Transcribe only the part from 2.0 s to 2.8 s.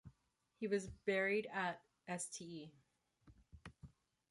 Ste.